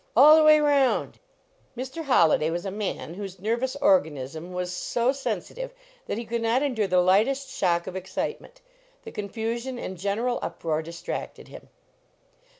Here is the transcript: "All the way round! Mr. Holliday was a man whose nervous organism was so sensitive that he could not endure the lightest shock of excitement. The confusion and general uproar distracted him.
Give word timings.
"All 0.15 0.35
the 0.35 0.43
way 0.43 0.59
round! 0.59 1.19
Mr. 1.77 2.05
Holliday 2.05 2.49
was 2.49 2.65
a 2.65 2.71
man 2.71 3.13
whose 3.13 3.39
nervous 3.39 3.75
organism 3.75 4.51
was 4.51 4.73
so 4.75 5.11
sensitive 5.11 5.75
that 6.07 6.17
he 6.17 6.25
could 6.25 6.41
not 6.41 6.63
endure 6.63 6.87
the 6.87 6.99
lightest 7.01 7.51
shock 7.51 7.85
of 7.85 7.95
excitement. 7.95 8.61
The 9.03 9.11
confusion 9.11 9.77
and 9.77 9.99
general 9.99 10.39
uproar 10.41 10.81
distracted 10.81 11.49
him. 11.49 11.69